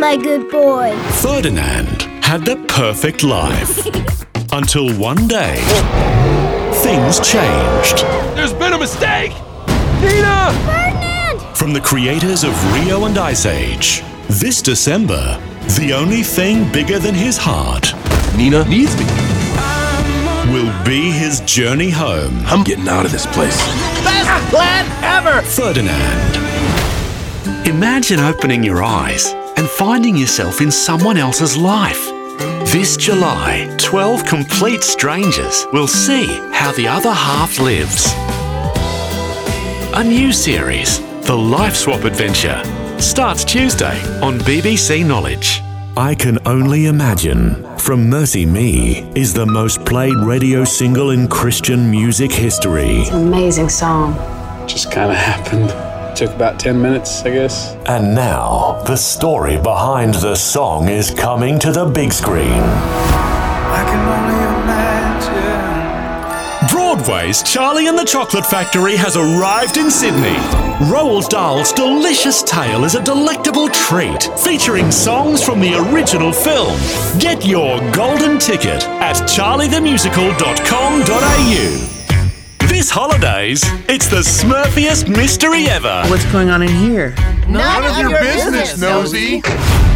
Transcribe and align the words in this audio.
my 0.00 0.16
good 0.16 0.50
boy. 0.50 0.96
Ferdinand 1.20 2.02
had 2.24 2.46
the 2.46 2.56
perfect 2.68 3.22
life. 3.22 3.86
Until 4.52 4.92
one 4.98 5.28
day, 5.28 5.56
things 6.82 7.20
changed. 7.20 7.98
There's 8.34 8.54
been 8.54 8.72
a 8.72 8.78
mistake! 8.78 9.32
Nina! 10.00 10.52
Ferdinand! 10.64 11.56
From 11.56 11.74
the 11.74 11.80
creators 11.80 12.44
of 12.44 12.52
Rio 12.72 13.04
and 13.04 13.18
Ice 13.18 13.44
Age, 13.44 14.02
this 14.28 14.62
December, 14.62 15.38
the 15.78 15.92
only 15.92 16.22
thing 16.22 16.72
bigger 16.72 16.98
than 16.98 17.14
his 17.14 17.36
heart 17.38 17.92
Nina 18.36 18.64
needs 18.64 18.96
me. 18.98 19.04
will 20.50 20.84
be 20.84 21.10
his 21.12 21.40
journey 21.40 21.90
home. 21.90 22.40
I'm 22.46 22.64
getting 22.64 22.88
out 22.88 23.04
of 23.04 23.12
this 23.12 23.26
place. 23.26 23.58
Best 24.02 24.50
plan 24.50 24.86
ever! 25.04 25.42
Ferdinand. 25.42 26.38
Imagine 27.68 28.18
opening 28.20 28.64
your 28.64 28.82
eyes 28.82 29.34
and 29.60 29.68
finding 29.68 30.16
yourself 30.16 30.62
in 30.62 30.70
someone 30.70 31.18
else's 31.18 31.54
life. 31.54 32.08
This 32.72 32.96
July, 32.96 33.72
12 33.78 34.24
complete 34.24 34.82
strangers 34.82 35.66
will 35.70 35.86
see 35.86 36.26
how 36.50 36.72
the 36.72 36.88
other 36.88 37.12
half 37.12 37.58
lives. 37.58 38.06
A 39.94 40.02
new 40.02 40.32
series, 40.32 41.00
The 41.26 41.36
Life 41.36 41.76
Swap 41.76 42.04
Adventure, 42.04 42.62
starts 42.98 43.44
Tuesday 43.44 44.00
on 44.22 44.38
BBC 44.38 45.06
Knowledge. 45.06 45.60
I 45.94 46.14
Can 46.14 46.38
Only 46.46 46.86
Imagine 46.86 47.54
from 47.76 48.10
MercyMe 48.10 49.14
is 49.14 49.34
the 49.34 49.44
most 49.44 49.84
played 49.84 50.16
radio 50.16 50.64
single 50.64 51.10
in 51.10 51.28
Christian 51.28 51.90
music 51.90 52.32
history. 52.32 53.02
Amazing 53.10 53.68
song. 53.68 54.14
just 54.66 54.90
kind 54.90 55.10
of 55.10 55.18
happened. 55.18 55.89
Took 56.20 56.34
about 56.34 56.60
10 56.60 56.82
minutes, 56.82 57.22
I 57.22 57.30
guess. 57.30 57.76
And 57.86 58.14
now, 58.14 58.82
the 58.86 58.96
story 58.96 59.56
behind 59.56 60.12
the 60.12 60.34
song 60.34 60.90
is 60.90 61.10
coming 61.10 61.58
to 61.60 61.72
the 61.72 61.86
big 61.86 62.12
screen. 62.12 62.60
Broadway's 66.70 67.42
Charlie 67.42 67.86
and 67.86 67.98
the 67.98 68.04
Chocolate 68.04 68.44
Factory 68.44 68.96
has 68.96 69.16
arrived 69.16 69.78
in 69.78 69.90
Sydney. 69.90 70.36
Roald 70.92 71.30
Dahl's 71.30 71.72
delicious 71.72 72.42
tale 72.42 72.84
is 72.84 72.94
a 72.94 73.02
delectable 73.02 73.70
treat, 73.70 74.24
featuring 74.40 74.90
songs 74.90 75.42
from 75.42 75.58
the 75.58 75.72
original 75.90 76.34
film. 76.34 76.78
Get 77.18 77.46
your 77.46 77.80
golden 77.92 78.38
ticket 78.38 78.86
at 79.00 79.16
charliethemusical.com.au. 79.26 81.99
This 82.80 82.88
holidays, 82.88 83.60
it's 83.90 84.08
the 84.08 84.24
smurfiest 84.24 85.06
mystery 85.06 85.66
ever. 85.66 86.02
What's 86.08 86.24
going 86.32 86.48
on 86.48 86.62
in 86.62 86.70
here? 86.70 87.14
None, 87.46 87.84
of, 87.84 88.10
your, 88.10 88.18
business, 88.18 88.80
nosy. 88.80 89.42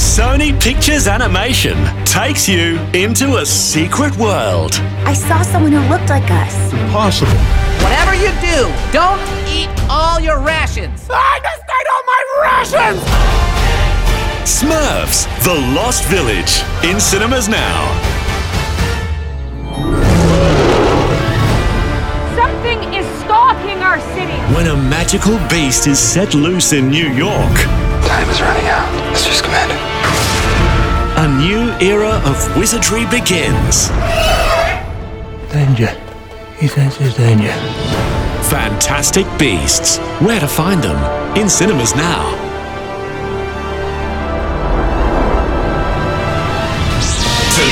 Sony 0.00 0.58
Pictures 0.58 1.06
Animation 1.06 1.76
takes 2.06 2.48
you 2.48 2.78
into 2.94 3.36
a 3.36 3.44
secret 3.44 4.16
world. 4.16 4.72
I 5.04 5.12
saw 5.12 5.42
someone 5.42 5.72
who 5.72 5.86
looked 5.90 6.08
like 6.08 6.30
us. 6.30 6.56
Possible. 6.90 7.36
Whatever 7.84 8.14
you 8.14 8.32
do, 8.40 8.72
don't 8.96 9.20
eat 9.46 9.68
all 9.90 10.18
your 10.18 10.40
rations. 10.40 11.06
I 11.10 11.38
just 11.42 11.62
ate 11.68 11.88
all 11.92 12.04
my 12.08 12.22
rations! 12.48 13.60
Smurfs, 14.48 15.28
The 15.44 15.52
Lost 15.76 16.04
Village, 16.04 16.62
in 16.82 16.98
cinemas 16.98 17.46
now. 17.46 18.09
Magical 25.12 25.48
beast 25.48 25.88
is 25.88 25.98
set 25.98 26.34
loose 26.34 26.72
in 26.72 26.88
New 26.88 27.08
York, 27.08 27.56
Time 28.06 28.30
is 28.30 28.40
running 28.40 28.64
out. 28.68 28.94
Let's 29.08 29.26
just 29.26 29.42
command 29.42 29.72
it. 29.72 29.78
a 31.18 31.26
new 31.36 31.72
era 31.84 32.22
of 32.24 32.56
wizardry 32.56 33.06
begins. 33.06 33.88
Danger. 35.50 35.90
He 36.60 36.68
senses 36.68 37.16
danger. 37.16 37.52
Fantastic 38.50 39.26
Beasts. 39.36 39.98
Where 40.20 40.38
to 40.38 40.46
find 40.46 40.80
them? 40.80 41.36
In 41.36 41.48
cinemas 41.48 41.96
now. 41.96 42.49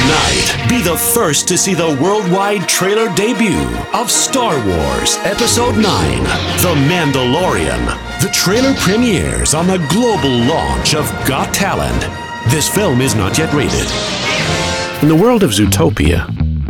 Tonight, 0.09 0.69
be 0.71 0.81
the 0.81 0.97
first 0.97 1.47
to 1.49 1.59
see 1.59 1.75
the 1.75 1.99
worldwide 2.01 2.67
trailer 2.67 3.15
debut 3.15 3.69
of 3.93 4.11
Star 4.11 4.55
Wars 4.67 5.19
Episode 5.19 5.75
9 5.75 5.83
The 5.83 6.75
Mandalorian. 6.89 8.23
The 8.23 8.31
trailer 8.33 8.73
premieres 8.77 9.53
on 9.53 9.67
the 9.67 9.77
global 9.91 10.31
launch 10.31 10.95
of 10.95 11.05
Got 11.27 11.53
Talent. 11.53 12.01
This 12.51 12.71
film 12.71 13.03
is 13.03 13.15
not 13.15 13.37
yet 13.37 13.53
rated. 13.53 13.87
In 15.03 15.09
the 15.09 15.23
world 15.23 15.43
of 15.43 15.51
Zootopia, 15.51 16.25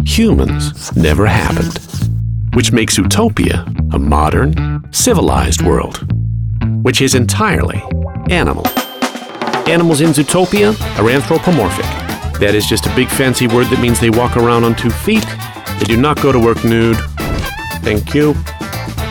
humans 0.05 0.97
never 0.97 1.25
happened, 1.25 1.79
which 2.55 2.73
makes 2.73 2.99
Zootopia 2.99 3.95
a 3.95 3.99
modern, 4.01 4.83
civilized 4.93 5.63
world, 5.63 6.13
which 6.83 7.01
is 7.01 7.15
entirely 7.15 7.81
animal. 8.31 8.67
Animals 9.69 10.01
in 10.01 10.09
Zootopia 10.09 10.75
are 10.99 11.09
anthropomorphic. 11.09 11.98
That 12.39 12.55
is 12.55 12.67
just 12.67 12.87
a 12.87 12.95
big 12.95 13.09
fancy 13.09 13.47
word 13.47 13.67
that 13.67 13.81
means 13.81 14.01
they 14.01 14.11
walk 14.11 14.37
around 14.37 14.65
on 14.65 14.75
two 14.75 14.91
feet, 14.91 15.27
they 15.79 15.85
do 15.85 15.97
not 15.97 16.21
go 16.23 16.33
to 16.33 16.39
work 16.39 16.65
nude. 16.65 16.97
Thank 17.83 18.15
you. 18.15 18.35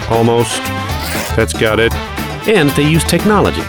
Almost. 0.10 0.62
That's 1.36 1.54
got 1.54 1.80
it. 1.80 1.94
And 2.48 2.70
they 2.72 2.90
use 2.90 3.04
technology. 3.04 3.64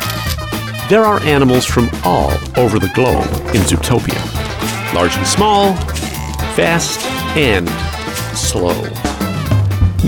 There 0.89 1.05
are 1.05 1.21
animals 1.21 1.65
from 1.65 1.91
all 2.05 2.33
over 2.57 2.79
the 2.79 2.91
globe 2.95 3.27
in 3.55 3.63
Zootopia 3.63 4.39
large 4.95 5.17
and 5.17 5.27
small, 5.27 5.75
fast 6.55 7.01
and 7.37 7.69
slow. 8.37 8.83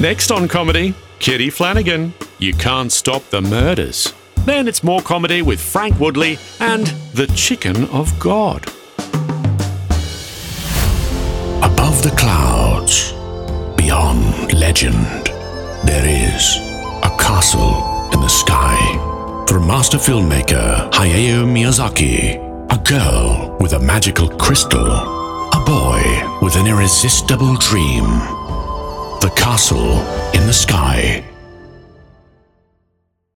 Next 0.00 0.30
on 0.30 0.48
comedy, 0.48 0.94
Kitty 1.18 1.50
Flanagan. 1.50 2.14
You 2.38 2.54
can't 2.54 2.90
stop 2.90 3.22
the 3.30 3.42
murders. 3.42 4.12
Then 4.46 4.66
it's 4.66 4.82
more 4.82 5.02
comedy 5.02 5.42
with 5.42 5.60
Frank 5.60 6.00
Woodley 6.00 6.38
and 6.58 6.86
The 7.12 7.26
Chicken 7.28 7.84
of 7.90 8.18
God. 8.18 8.66
Above 12.00 12.12
the 12.12 12.18
clouds, 12.18 13.12
beyond 13.76 14.54
legend, 14.54 15.26
there 15.84 16.06
is 16.06 16.56
a 17.04 17.14
castle 17.18 18.08
in 18.14 18.20
the 18.20 18.28
sky. 18.28 18.74
From 19.46 19.66
master 19.66 19.98
filmmaker 19.98 20.90
Hayao 20.92 21.44
Miyazaki, 21.44 22.36
a 22.72 22.78
girl 22.84 23.54
with 23.60 23.74
a 23.74 23.78
magical 23.78 24.30
crystal, 24.38 24.86
a 24.86 25.62
boy 25.66 26.00
with 26.40 26.56
an 26.56 26.66
irresistible 26.66 27.56
dream. 27.56 28.08
The 29.20 29.32
castle 29.36 30.00
in 30.32 30.46
the 30.46 30.54
sky 30.54 31.22